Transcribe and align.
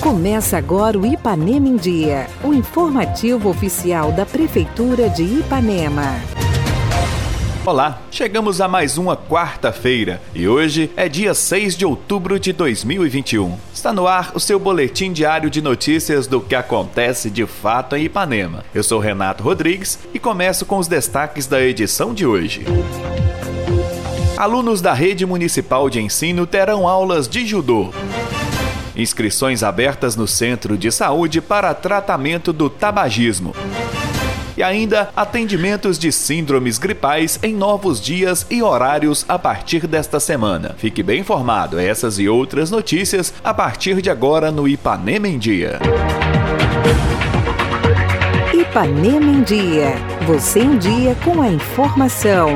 Começa 0.00 0.58
agora 0.58 0.98
o 0.98 1.06
Ipanema 1.06 1.68
em 1.68 1.76
Dia, 1.76 2.26
o 2.42 2.52
informativo 2.52 3.48
oficial 3.48 4.12
da 4.12 4.26
Prefeitura 4.26 5.08
de 5.08 5.22
Ipanema. 5.22 6.20
Olá, 7.64 8.02
chegamos 8.10 8.60
a 8.60 8.66
mais 8.66 8.98
uma 8.98 9.16
quarta-feira 9.16 10.20
e 10.34 10.48
hoje 10.48 10.90
é 10.96 11.08
dia 11.08 11.32
6 11.32 11.76
de 11.76 11.86
outubro 11.86 12.40
de 12.40 12.52
2021. 12.52 13.56
Está 13.72 13.92
no 13.92 14.08
ar 14.08 14.32
o 14.34 14.40
seu 14.40 14.58
boletim 14.58 15.12
diário 15.12 15.48
de 15.48 15.62
notícias 15.62 16.26
do 16.26 16.40
que 16.40 16.56
acontece 16.56 17.30
de 17.30 17.46
fato 17.46 17.94
em 17.94 18.06
Ipanema. 18.06 18.64
Eu 18.74 18.82
sou 18.82 18.98
Renato 18.98 19.44
Rodrigues 19.44 19.98
e 20.12 20.18
começo 20.18 20.66
com 20.66 20.78
os 20.78 20.88
destaques 20.88 21.46
da 21.46 21.62
edição 21.62 22.12
de 22.12 22.26
hoje. 22.26 22.64
Alunos 24.36 24.80
da 24.80 24.92
Rede 24.92 25.26
Municipal 25.26 25.88
de 25.90 26.00
Ensino 26.00 26.46
terão 26.46 26.88
aulas 26.88 27.28
de 27.28 27.46
judô. 27.46 27.90
Inscrições 28.96 29.62
abertas 29.62 30.16
no 30.16 30.26
Centro 30.26 30.76
de 30.76 30.90
Saúde 30.90 31.40
para 31.40 31.72
tratamento 31.74 32.52
do 32.52 32.68
tabagismo. 32.68 33.54
E 34.56 34.62
ainda 34.62 35.10
atendimentos 35.16 35.98
de 35.98 36.10
síndromes 36.12 36.78
gripais 36.78 37.38
em 37.42 37.54
novos 37.54 38.00
dias 38.00 38.46
e 38.50 38.62
horários 38.62 39.24
a 39.28 39.38
partir 39.38 39.86
desta 39.86 40.20
semana. 40.20 40.74
Fique 40.76 41.02
bem 41.02 41.20
informado, 41.20 41.78
essas 41.78 42.18
e 42.18 42.28
outras 42.28 42.70
notícias 42.70 43.32
a 43.42 43.54
partir 43.54 44.02
de 44.02 44.10
agora 44.10 44.50
no 44.50 44.68
Ipanema 44.68 45.28
em 45.28 45.38
Dia. 45.38 45.78
Ipanema 48.52 49.30
em 49.30 49.42
Dia. 49.42 49.94
Você 50.26 50.60
em 50.60 50.76
dia 50.78 51.16
com 51.24 51.40
a 51.40 51.48
informação. 51.48 52.50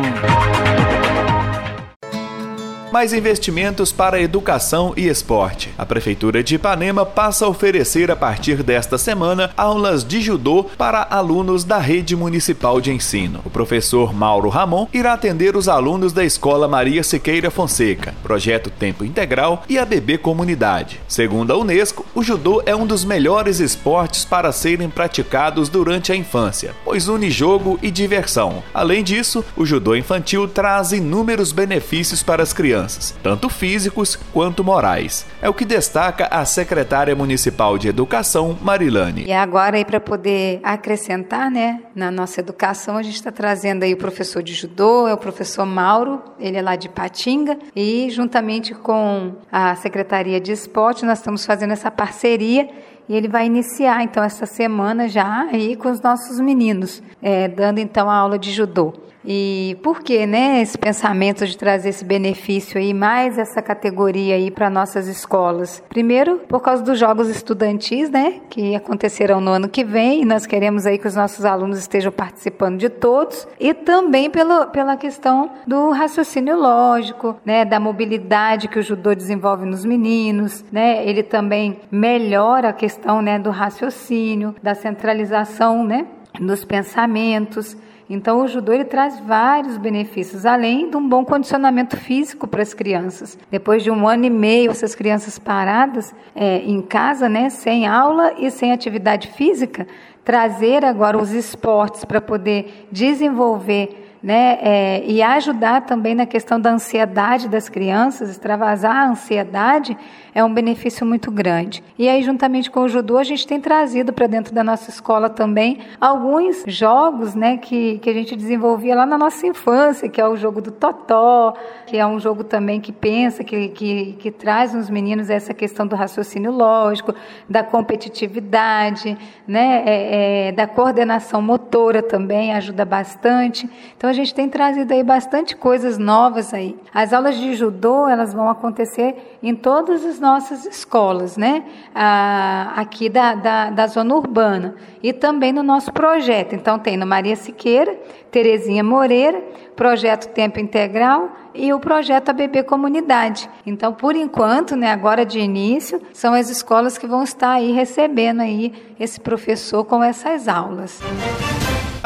Mais 2.96 3.12
investimentos 3.12 3.92
para 3.92 4.18
educação 4.18 4.95
e 4.96 5.06
esporte. 5.06 5.68
A 5.77 5.84
Prefeitura 5.84 6.42
de 6.42 6.54
Ipanema 6.54 7.04
passa 7.04 7.45
a 7.45 7.48
oferecer 7.48 8.10
a 8.10 8.16
partir 8.16 8.62
desta 8.62 8.96
semana 8.96 9.51
aulas 9.54 10.02
de 10.02 10.18
judô 10.23 10.65
para 10.79 11.07
alunos 11.10 11.62
da 11.62 11.76
rede 11.76 12.16
municipal 12.16 12.80
de 12.80 12.90
ensino. 12.90 13.43
O 13.45 13.51
professor 13.51 14.15
Mauro 14.15 14.48
Ramon 14.48 14.88
irá 14.95 15.12
atender 15.12 15.57
os 15.57 15.68
alunos 15.68 16.15
da 16.15 16.24
Escola 16.24 16.66
Maria 16.66 17.02
Siqueira 17.02 17.51
Fonseca, 17.51 18.15
Projeto 18.23 18.70
Tempo 18.70 19.04
Integral 19.04 19.63
e 19.68 19.79
a 19.79 19.85
BB 19.85 20.16
Comunidade. 20.16 20.98
Segundo 21.07 21.52
a 21.52 21.59
Unesco, 21.59 22.07
o 22.15 22.23
judô 22.23 22.63
é 22.65 22.74
um 22.74 22.87
dos 22.87 23.04
melhores 23.04 23.60
esportes 23.60 24.24
para 24.24 24.51
serem 24.52 24.88
praticados 24.88 25.68
durante 25.68 26.13
a 26.13 26.16
infância, 26.16 26.74
pois 26.82 27.09
une 27.09 27.30
jogo 27.30 27.79
e 27.82 27.90
diversão. 27.90 28.63
Além 28.73 29.04
disso, 29.04 29.45
o 29.54 29.66
judô 29.66 29.95
infantil 29.95 30.48
traz 30.48 30.92
inúmeros 30.92 31.52
benefícios 31.52 32.23
para 32.23 32.42
as 32.42 32.54
crianças 32.54 32.85
tanto 33.23 33.48
físicos 33.48 34.16
quanto 34.32 34.62
morais. 34.62 35.26
É 35.40 35.48
o 35.48 35.54
que 35.54 35.65
destaca 35.65 36.26
a 36.26 36.45
secretária 36.45 37.15
municipal 37.15 37.79
de 37.79 37.88
Educação, 37.88 38.56
Marilane. 38.60 39.24
E 39.24 39.32
agora 39.32 39.76
para 39.84 40.01
poder 40.01 40.60
acrescentar, 40.62 41.51
né, 41.51 41.80
na 41.95 42.10
nossa 42.10 42.40
educação, 42.40 42.96
a 42.96 43.02
gente 43.02 43.14
está 43.14 43.30
trazendo 43.30 43.82
aí 43.82 43.95
o 43.95 43.96
professor 43.96 44.42
de 44.42 44.52
judô, 44.54 45.07
é 45.09 45.14
o 45.14 45.18
professor 45.18 45.64
Mauro, 45.64 46.23
ele 46.38 46.57
é 46.57 46.62
lá 46.62 46.76
de 46.76 46.88
Patinga, 46.88 47.59
e 47.74 48.09
juntamente 48.10 48.74
com 48.74 49.34
a 49.51 49.74
Secretaria 49.76 50.40
de 50.40 50.52
Esporte, 50.52 51.04
nós 51.04 51.18
estamos 51.18 51.46
fazendo 51.46 51.73
essa 51.73 51.90
parceria 51.90 52.68
e 53.09 53.14
ele 53.14 53.29
vai 53.29 53.46
iniciar 53.46 54.02
então 54.02 54.23
essa 54.23 54.46
semana 54.46 55.09
já 55.09 55.46
aí 55.51 55.76
com 55.76 55.90
os 55.90 56.01
nossos 56.01 56.40
meninos, 56.40 57.02
é, 57.23 57.48
dando 57.48 57.79
então 57.79 58.10
a 58.10 58.16
aula 58.16 58.38
de 58.38 58.51
judô. 58.51 58.95
E 59.27 59.77
por 59.82 60.02
que, 60.02 60.24
né, 60.24 60.63
esse 60.63 60.79
pensamento 60.79 61.45
de 61.45 61.59
trazer 61.59 61.88
esse 61.88 62.05
benefício 62.05 62.79
aí, 62.79 62.95
mais 62.95 63.38
essa 63.38 63.60
categoria 63.60 64.37
aí 64.37 64.50
para 64.50 64.71
nossas 64.71 65.09
escolas? 65.09 65.82
Primeiro, 65.88 66.38
por 66.49 66.60
causa 66.60 66.82
dos 66.82 66.99
jogos 66.99 67.28
estudantis, 67.28 68.09
né, 68.09 68.41
que 68.49 68.77
acontecerão 68.77 69.41
no 69.41 69.50
ano 69.50 69.69
que 69.69 69.82
vem, 69.82 70.22
e 70.22 70.25
nós 70.25 70.47
queremos 70.47 70.87
aí 70.87 70.97
que 70.97 71.09
os 71.09 71.16
nossos 71.16 71.44
alunos 71.44 71.78
estejam 71.78 72.12
participando 72.12 72.78
de 72.78 72.88
todos, 72.88 73.48
e 73.59 73.75
também 73.75 74.31
pelo, 74.31 74.66
pela 74.66 74.97
questão 74.97 75.50
do 75.66 75.91
raciocínio 75.91 76.56
lógico, 76.56 77.36
né, 77.44 77.65
da 77.65 77.81
mobilidade 77.81 78.69
que 78.69 78.78
o 78.78 78.82
judô 78.82 79.15
desenvolve 79.15 79.66
nos 79.66 79.84
meninos, 79.84 80.65
né, 80.70 81.04
ele 81.04 81.25
também 81.25 81.81
melhora 81.91 82.69
a 82.69 82.72
questão, 82.72 83.20
né, 83.20 83.38
do 83.38 83.50
raciocínio, 83.50 84.54
da 84.62 84.75
centralização, 84.75 85.84
né, 85.84 86.06
dos 86.41 86.65
pensamentos. 86.65 87.76
Então, 88.08 88.44
o 88.44 88.46
judô 88.46 88.72
ele 88.72 88.84
traz 88.84 89.18
vários 89.18 89.76
benefícios, 89.76 90.46
além 90.46 90.88
de 90.88 90.96
um 90.96 91.08
bom 91.08 91.24
condicionamento 91.24 91.96
físico 91.96 92.46
para 92.46 92.62
as 92.62 92.72
crianças. 92.72 93.36
Depois 93.50 93.82
de 93.82 93.90
um 93.90 94.06
ano 94.06 94.24
e 94.24 94.30
meio, 94.30 94.70
essas 94.70 94.94
crianças 94.94 95.38
paradas 95.38 96.14
é, 96.34 96.58
em 96.58 96.80
casa, 96.80 97.28
né, 97.28 97.50
sem 97.50 97.86
aula 97.86 98.34
e 98.38 98.48
sem 98.50 98.72
atividade 98.72 99.28
física, 99.32 99.88
trazer 100.24 100.84
agora 100.84 101.18
os 101.18 101.32
esportes 101.32 102.04
para 102.04 102.20
poder 102.20 102.86
desenvolver 102.92 104.05
né, 104.26 104.59
é, 104.60 105.04
e 105.06 105.22
ajudar 105.22 105.82
também 105.82 106.12
na 106.12 106.26
questão 106.26 106.60
da 106.60 106.72
ansiedade 106.72 107.48
das 107.48 107.69
crianças, 107.69 108.28
extravasar 108.28 108.97
a 108.97 109.09
ansiedade 109.10 109.97
é 110.34 110.44
um 110.44 110.53
benefício 110.53 111.06
muito 111.06 111.31
grande. 111.31 111.82
E 111.97 112.09
aí, 112.09 112.22
juntamente 112.22 112.70
com 112.70 112.81
o 112.81 112.88
judô, 112.88 113.16
a 113.16 113.25
gente 113.25 113.47
tem 113.47 113.59
trazido 113.59 114.12
para 114.12 114.26
dentro 114.26 114.53
da 114.53 114.62
nossa 114.62 114.91
escola 114.91 115.31
também 115.31 115.78
alguns 115.98 116.65
jogos 116.66 117.34
né, 117.34 117.56
que, 117.56 117.98
que 118.00 118.10
a 118.10 118.12
gente 118.12 118.36
desenvolvia 118.36 118.97
lá 118.97 119.06
na 119.06 119.16
nossa 119.16 119.47
infância, 119.47 120.09
que 120.10 120.20
é 120.20 120.28
o 120.28 120.36
jogo 120.36 120.60
do 120.60 120.72
totó, 120.72 121.54
que 121.86 121.97
é 121.97 122.06
um 122.06 122.20
jogo 122.20 122.44
também 122.44 122.82
que 122.82 122.92
pensa, 122.92 123.42
que, 123.42 123.69
que, 123.69 124.12
que 124.19 124.31
traz 124.31 124.75
nos 124.75 124.91
meninos 124.91 125.31
essa 125.31 125.54
questão 125.54 125.86
do 125.86 125.97
raciocínio 125.97 126.50
lógico, 126.50 127.15
da 127.48 127.62
competitividade, 127.62 129.16
né, 129.48 129.84
é, 129.86 130.48
é, 130.48 130.53
da 130.53 130.66
coordenação 130.66 131.41
motora 131.41 132.03
também, 132.03 132.53
ajuda 132.53 132.84
bastante. 132.84 133.70
Então, 133.97 134.10
a 134.10 134.16
gente 134.16 134.34
tem 134.34 134.49
trazido 134.49 134.93
aí 134.93 135.03
bastante 135.03 135.54
coisas 135.54 135.99
novas 135.99 136.53
aí. 136.53 136.77
As 136.93 137.12
aulas 137.12 137.37
de 137.37 137.54
judô, 137.54 138.09
elas 138.09 138.34
vão 138.34 138.49
acontecer 138.49 139.38
em 139.43 139.54
todas 139.54 140.04
as 140.04 140.19
nossas 140.19 140.65
escolas, 140.66 141.37
né? 141.37 141.65
Ah, 141.94 142.72
aqui 142.77 143.09
da, 143.09 143.34
da, 143.34 143.71
da 143.71 143.87
zona 143.87 144.15
urbana. 144.15 144.75
E 145.03 145.12
também 145.12 145.53
no 145.53 145.62
nosso 145.62 145.93
projeto. 145.93 146.54
Então, 146.54 146.78
tem 146.78 146.97
no 146.97 147.06
Maria 147.06 147.37
Siqueira, 147.37 147.97
Terezinha 148.31 148.82
Moreira, 148.82 149.43
Projeto 149.77 150.33
Tempo 150.33 150.59
Integral 150.59 151.31
e 151.54 151.72
o 151.72 151.78
projeto 151.78 152.31
ABB 152.31 152.62
Comunidade. 152.65 153.48
Então, 153.65 153.93
por 153.93 154.16
enquanto, 154.16 154.75
né, 154.75 154.91
agora 154.91 155.25
de 155.25 155.38
início, 155.38 156.00
são 156.12 156.34
as 156.34 156.50
escolas 156.50 156.98
que 156.98 157.06
vão 157.06 157.22
estar 157.22 157.53
aí 157.53 157.72
recebendo 157.72 158.41
aí 158.41 158.72
esse 158.98 159.21
professor 159.21 159.84
com 159.84 160.03
essas 160.03 160.48
aulas. 160.48 161.00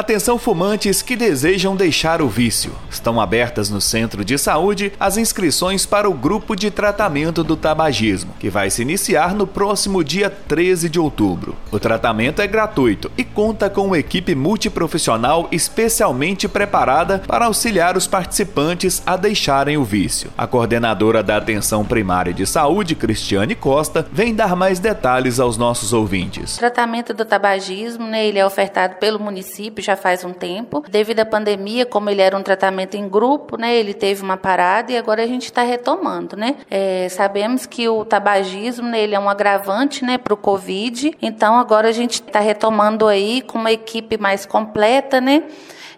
Atenção 0.00 0.38
fumantes 0.38 1.02
que 1.02 1.14
desejam 1.14 1.76
deixar 1.76 2.22
o 2.22 2.26
vício. 2.26 2.72
Estão 2.90 3.20
abertas 3.20 3.68
no 3.68 3.82
Centro 3.82 4.24
de 4.24 4.38
Saúde 4.38 4.94
as 4.98 5.18
inscrições 5.18 5.84
para 5.84 6.08
o 6.08 6.14
grupo 6.14 6.56
de 6.56 6.70
tratamento 6.70 7.44
do 7.44 7.54
tabagismo, 7.54 8.32
que 8.40 8.48
vai 8.48 8.70
se 8.70 8.80
iniciar 8.80 9.34
no 9.34 9.46
próximo 9.46 10.02
dia 10.02 10.30
13 10.30 10.88
de 10.88 10.98
outubro. 10.98 11.54
O 11.70 11.78
tratamento 11.78 12.40
é 12.40 12.46
gratuito 12.46 13.12
e 13.14 13.22
conta 13.22 13.68
com 13.68 13.88
uma 13.88 13.98
equipe 13.98 14.34
multiprofissional 14.34 15.48
especialmente 15.52 16.48
preparada 16.48 17.18
para 17.26 17.44
auxiliar 17.44 17.94
os 17.94 18.06
participantes 18.06 19.02
a 19.04 19.18
deixarem 19.18 19.76
o 19.76 19.84
vício. 19.84 20.30
A 20.34 20.46
coordenadora 20.46 21.22
da 21.22 21.36
Atenção 21.36 21.84
Primária 21.84 22.32
de 22.32 22.46
Saúde, 22.46 22.94
Cristiane 22.94 23.54
Costa, 23.54 24.06
vem 24.10 24.34
dar 24.34 24.56
mais 24.56 24.78
detalhes 24.78 25.38
aos 25.38 25.58
nossos 25.58 25.92
ouvintes. 25.92 26.56
O 26.56 26.60
tratamento 26.60 27.12
do 27.12 27.26
tabagismo, 27.26 28.06
né, 28.06 28.26
ele 28.26 28.38
é 28.38 28.46
ofertado 28.46 28.94
pelo 28.94 29.20
município 29.20 29.89
já 29.90 29.96
faz 29.96 30.24
um 30.24 30.32
tempo. 30.32 30.84
Devido 30.88 31.20
à 31.20 31.24
pandemia, 31.26 31.84
como 31.84 32.08
ele 32.10 32.22
era 32.22 32.36
um 32.36 32.42
tratamento 32.42 32.96
em 32.96 33.08
grupo, 33.08 33.56
né, 33.56 33.74
ele 33.74 33.92
teve 33.92 34.22
uma 34.22 34.36
parada 34.36 34.92
e 34.92 34.96
agora 34.96 35.22
a 35.22 35.26
gente 35.26 35.44
está 35.44 35.62
retomando, 35.62 36.36
né. 36.36 36.56
É, 36.70 37.08
sabemos 37.08 37.66
que 37.66 37.88
o 37.88 38.04
tabagismo, 38.04 38.88
né, 38.88 39.00
ele 39.00 39.14
é 39.14 39.20
um 39.20 39.28
agravante, 39.28 40.04
né, 40.04 40.16
para 40.16 40.32
o 40.32 40.36
Covid. 40.36 41.16
Então 41.20 41.58
agora 41.58 41.88
a 41.88 41.92
gente 41.92 42.22
está 42.22 42.40
retomando 42.40 43.06
aí 43.06 43.42
com 43.42 43.58
uma 43.58 43.72
equipe 43.72 44.16
mais 44.16 44.46
completa, 44.46 45.20
né. 45.20 45.42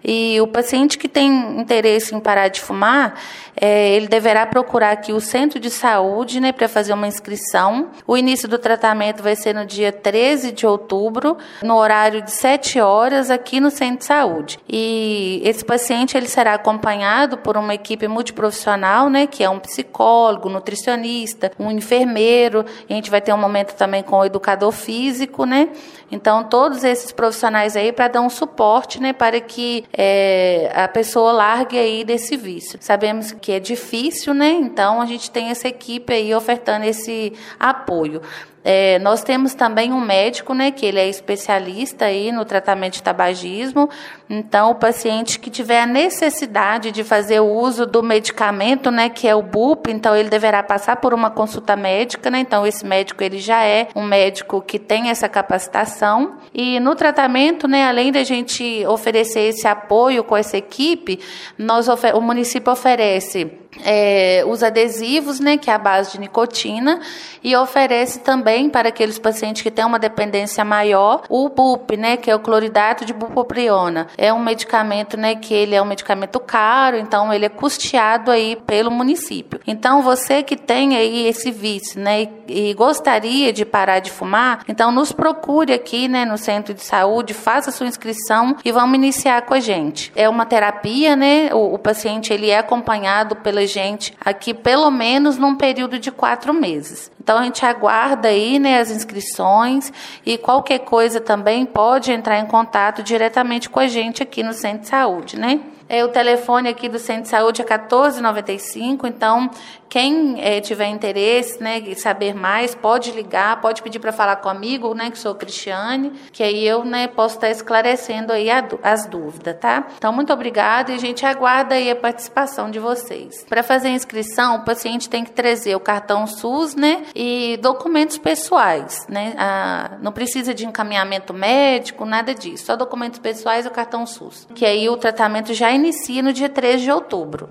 E 0.04 0.40
o 0.40 0.46
paciente 0.46 0.99
que 0.99 1.08
tem 1.08 1.60
interesse 1.60 2.14
em 2.14 2.20
parar 2.20 2.49
de 2.49 2.60
fumar, 2.60 3.14
é, 3.54 3.90
ele 3.90 4.08
deverá 4.08 4.46
procurar 4.46 4.93
aqui 4.93 5.12
o 5.12 5.20
centro 5.20 5.60
de 5.60 5.70
saúde 5.70 6.40
né, 6.40 6.52
para 6.52 6.69
fazer 6.69 6.93
uma 6.93 7.06
inscrição. 7.06 7.90
O 8.06 8.16
início 8.16 8.49
do 8.49 8.58
tratamento 8.58 9.22
vai 9.22 9.37
ser 9.37 9.54
no 9.54 9.64
dia 9.64 9.93
13 9.93 10.52
de 10.52 10.66
outubro, 10.66 11.37
no 11.62 11.76
horário 11.76 12.22
de 12.22 12.31
7 12.31 12.81
horas, 12.81 13.31
aqui 13.31 13.60
no 13.60 13.70
centro 13.70 13.99
de 13.99 14.04
saúde. 14.04 14.58
E 14.69 15.40
esse 15.44 15.64
paciente 15.64 16.16
ele 16.16 16.28
será 16.28 16.55
acompanhado 16.55 17.38
por 17.38 17.56
uma 17.56 17.75
equipe 17.75 18.08
multiprofissional, 18.08 19.10
né, 19.10 19.26
que 19.26 19.44
é 19.44 19.50
um 19.50 19.58
psicólogo, 19.58 20.48
nutricionista, 20.48 21.52
um 21.58 21.70
enfermeiro. 21.70 22.64
a 22.88 22.93
gente 22.93 23.10
vai 23.10 23.20
ter 23.20 23.32
um 23.32 23.38
momento 23.38 23.75
também 23.75 24.02
com 24.02 24.19
o 24.19 24.25
educador 24.25 24.72
físico, 24.72 25.44
né? 25.44 25.69
Então, 26.10 26.44
todos 26.44 26.84
esses 26.84 27.10
profissionais 27.10 27.75
aí 27.75 27.90
para 27.90 28.06
dar 28.08 28.20
um 28.20 28.28
suporte, 28.28 29.00
né, 29.00 29.14
para 29.14 29.40
que 29.40 29.84
é, 29.93 30.71
a 30.75 30.89
pessoa 30.89 31.33
largue 31.33 31.79
aí 31.79 32.05
desse 32.05 32.37
vício. 32.37 32.79
Sabemos 32.81 33.33
que 33.33 33.53
é 33.53 33.61
difícil, 33.61 34.33
né? 34.33 34.50
Então 34.53 35.00
a 35.00 35.06
gente 35.06 35.31
tem 35.31 35.50
essa 35.50 35.69
equipe 35.69 36.12
aí 36.12 36.35
ofertando 36.35 36.85
esse 36.85 37.33
apoio. 37.59 38.23
É, 38.65 38.99
nós 39.00 39.23
temos 39.25 39.55
também 39.55 39.93
um 39.93 40.00
médico, 40.00 40.55
né, 40.55 40.71
que 40.71 40.87
ele 40.87 40.99
é 40.99 41.09
especialista 41.09 42.05
aí 42.05 42.31
no 42.31 42.44
tratamento 42.44 42.94
de 42.94 43.03
tabagismo. 43.03 43.89
Então, 44.31 44.71
o 44.71 44.75
paciente 44.75 45.39
que 45.39 45.50
tiver 45.50 45.81
a 45.81 45.87
necessidade 45.87 46.93
de 46.93 47.03
fazer 47.03 47.41
o 47.41 47.53
uso 47.53 47.85
do 47.85 48.03
medicamento, 48.03 48.91
né, 48.91 49.09
que 49.09 49.27
é 49.27 49.35
o 49.35 49.43
BUP, 49.43 49.91
então 49.91 50.15
ele 50.17 50.29
deverá 50.29 50.62
passar 50.62 50.97
por 50.97 51.12
uma 51.12 51.31
consulta 51.31 51.75
médica, 51.75 52.31
né? 52.31 52.39
Então, 52.39 52.67
esse 52.67 52.87
médico 52.87 53.23
ele 53.23 53.39
já 53.39 53.65
é 53.65 53.89
um 53.94 54.05
médico 54.05 54.62
que 54.62 54.79
tem 54.79 55.11
essa 55.11 55.29
capacitação. 55.29 56.37
E 56.55 56.79
no 56.79 56.94
tratamento, 56.94 57.67
né, 57.67 57.87
além 57.87 58.12
da 58.12 58.23
gente 58.23 58.87
oferecer 58.87 59.41
esse 59.41 59.67
apoio 59.67 59.81
com 60.25 60.37
essa 60.37 60.56
equipe, 60.56 61.20
nós 61.58 61.88
o 61.88 62.20
município 62.20 62.73
oferece 62.73 63.62
é, 63.84 64.44
os 64.46 64.62
adesivos, 64.62 65.40
né, 65.40 65.56
que 65.56 65.70
é 65.70 65.74
a 65.74 65.78
base 65.78 66.12
de 66.12 66.20
nicotina, 66.20 67.00
e 67.42 67.56
oferece 67.56 68.20
também 68.20 68.69
para 68.69 68.88
aqueles 68.88 69.19
pacientes 69.19 69.62
que 69.62 69.70
têm 69.70 69.84
uma 69.84 69.98
dependência 69.98 70.64
maior 70.64 71.22
o 71.28 71.48
BUP, 71.48 71.96
né, 71.96 72.16
que 72.16 72.30
é 72.30 72.34
o 72.34 72.40
cloridato 72.40 73.04
de 73.04 73.12
bupropiona. 73.12 74.08
É 74.16 74.32
um 74.32 74.38
medicamento, 74.38 75.16
né, 75.16 75.34
que 75.34 75.54
ele 75.54 75.74
é 75.74 75.82
um 75.82 75.86
medicamento 75.86 76.38
caro, 76.40 76.96
então 76.96 77.32
ele 77.32 77.46
é 77.46 77.48
custeado 77.48 78.30
aí 78.30 78.56
pelo 78.56 78.90
município. 78.90 79.60
Então 79.66 80.02
você 80.02 80.42
que 80.42 80.56
tem 80.56 80.96
aí 80.96 81.26
esse 81.26 81.50
vício, 81.50 82.00
né, 82.00 82.28
e, 82.48 82.70
e 82.70 82.74
gostaria 82.74 83.52
de 83.52 83.64
parar 83.64 84.00
de 84.00 84.10
fumar, 84.10 84.64
então 84.69 84.92
nos 84.92 85.12
procure 85.12 85.72
aqui, 85.72 86.08
né, 86.08 86.24
no 86.24 86.36
centro 86.36 86.74
de 86.74 86.82
saúde, 86.82 87.34
faça 87.34 87.70
sua 87.70 87.86
inscrição 87.86 88.56
e 88.64 88.70
vamos 88.70 88.96
iniciar 88.96 89.42
com 89.42 89.54
a 89.54 89.60
gente. 89.60 90.12
É 90.14 90.28
uma 90.28 90.44
terapia, 90.44 91.16
né, 91.16 91.50
o, 91.52 91.74
o 91.74 91.78
paciente 91.78 92.32
ele 92.32 92.50
é 92.50 92.58
acompanhado 92.58 93.36
pela 93.36 93.62
gente 93.67 94.14
aqui 94.20 94.53
pelo 94.53 94.91
menos 94.91 95.37
num 95.37 95.56
período 95.56 95.99
de 95.99 96.11
quatro 96.11 96.53
meses. 96.53 97.11
Então 97.20 97.38
a 97.38 97.43
gente 97.44 97.64
aguarda 97.64 98.29
aí 98.29 98.59
né, 98.59 98.81
as 98.81 98.91
inscrições 98.91 99.93
e 100.26 100.37
qualquer 100.37 100.81
coisa 100.81 101.20
também 101.20 101.64
pode 101.64 102.11
entrar 102.11 102.38
em 102.38 102.47
contato 102.47 103.03
diretamente 103.03 103.70
com 103.70 103.81
a 103.81 103.87
gente 103.87 104.23
aqui 104.23 104.43
no 104.43 104.53
Centro 104.53 104.81
de 104.81 104.88
Saúde, 104.88 105.38
né? 105.38 105.61
É, 105.88 106.03
o 106.03 106.09
telefone 106.09 106.69
aqui 106.70 106.88
do 106.88 106.99
Centro 106.99 107.25
de 107.25 107.29
Saúde 107.29 107.61
é 107.61 107.64
1495, 107.64 109.06
então 109.06 109.50
quem 109.93 110.43
é, 110.43 110.59
tiver 110.59 110.87
interesse, 110.87 111.62
né, 111.62 111.83
saber 111.97 112.35
mais, 112.35 112.75
pode 112.75 113.11
ligar, 113.11 113.61
pode 113.61 113.83
pedir 113.83 113.99
para 113.99 114.11
falar 114.11 114.37
comigo, 114.37 114.94
né, 114.94 115.11
que 115.11 115.19
sou 115.19 115.35
Cristiane, 115.35 116.11
que 116.33 116.43
aí 116.43 116.67
eu, 116.67 116.83
né, 116.83 117.09
posso 117.09 117.35
estar 117.35 117.50
esclarecendo 117.50 118.33
aí 118.33 118.49
a, 118.49 118.67
as 118.83 119.06
dúvidas, 119.06 119.55
tá? 119.61 119.87
Então, 119.99 120.11
muito 120.11 120.33
obrigada 120.33 120.93
e 120.93 120.94
a 120.94 120.99
gente 120.99 121.27
aguarda 121.27 121.75
aí 121.75 121.91
a 121.91 121.94
participação 121.94 122.71
de 122.71 122.79
vocês. 122.79 123.44
Para 123.47 123.62
fazer 123.62 123.89
a 123.89 123.91
inscrição, 123.91 124.56
o 124.56 124.65
paciente 124.65 125.11
tem 125.11 125.25
que 125.25 125.31
trazer 125.31 125.77
o 125.77 125.81
cartão 125.81 126.27
SUS, 126.27 126.75
né, 126.75 127.03
e 127.15 127.59
documentos 127.61 128.17
pessoais, 128.17 129.06
né? 129.11 129.35
Ah, 129.37 129.99
não 130.00 130.11
precisa 130.11 130.55
de 130.55 130.65
encaminhamento 130.65 131.35
médico, 131.35 132.06
nada 132.06 132.35
disso, 132.35 132.65
só 132.65 132.77
documentos 132.77 133.19
pessoais 133.19 133.67
e 133.67 133.69
o 133.69 133.71
cartão 133.71 134.06
SUS. 134.06 134.49
Que 134.55 134.65
aí 134.65 134.89
o 134.89 134.97
tratamento 134.97 135.53
já 135.53 135.71
inicia 135.71 136.23
no 136.23 136.33
dia 136.33 136.49
3 136.49 136.81
de 136.81 136.91
outubro. 136.91 137.50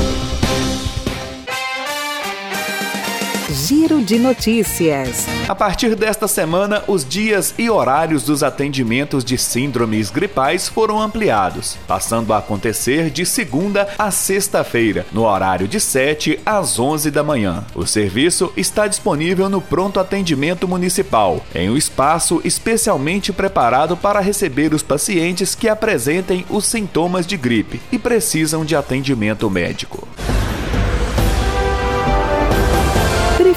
Giro 3.51 4.01
de 4.01 4.17
Notícias. 4.17 5.27
A 5.45 5.53
partir 5.53 5.93
desta 5.93 6.25
semana, 6.25 6.85
os 6.87 7.03
dias 7.03 7.53
e 7.57 7.69
horários 7.69 8.23
dos 8.23 8.43
atendimentos 8.43 9.25
de 9.25 9.37
síndromes 9.37 10.09
gripais 10.09 10.69
foram 10.69 11.01
ampliados, 11.01 11.77
passando 11.85 12.33
a 12.33 12.37
acontecer 12.37 13.09
de 13.09 13.25
segunda 13.25 13.89
a 13.99 14.09
sexta-feira, 14.09 15.05
no 15.11 15.25
horário 15.25 15.67
de 15.67 15.81
7 15.81 16.39
às 16.45 16.79
11 16.79 17.11
da 17.11 17.23
manhã. 17.23 17.65
O 17.75 17.85
serviço 17.85 18.53
está 18.55 18.87
disponível 18.87 19.49
no 19.49 19.59
Pronto 19.59 19.99
Atendimento 19.99 20.65
Municipal, 20.65 21.45
em 21.53 21.69
um 21.69 21.75
espaço 21.75 22.41
especialmente 22.45 23.33
preparado 23.33 23.97
para 23.97 24.21
receber 24.21 24.73
os 24.73 24.81
pacientes 24.81 25.55
que 25.55 25.67
apresentem 25.67 26.45
os 26.49 26.65
sintomas 26.65 27.27
de 27.27 27.35
gripe 27.35 27.81
e 27.91 27.99
precisam 27.99 28.63
de 28.63 28.77
atendimento 28.77 29.49
médico. 29.49 30.07